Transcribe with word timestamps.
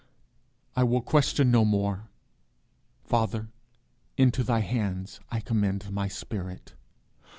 I 0.75 0.83
will 0.83 1.01
question 1.03 1.51
no 1.51 1.63
more: 1.63 2.09
Father, 3.03 3.49
into 4.17 4.43
thy 4.43 4.61
hands 4.61 5.19
I 5.29 5.39
commend 5.41 5.91
my 5.91 6.07
spirit. 6.07 6.73